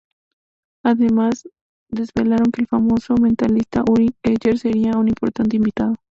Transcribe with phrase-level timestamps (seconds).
[0.83, 1.47] Además,
[1.91, 5.93] desvelaron que el famoso mentalista Uri Geller sería un importante invitado.